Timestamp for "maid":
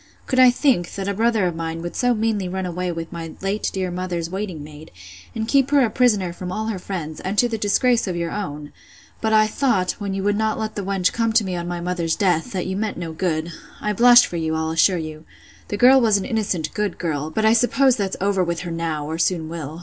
4.63-4.89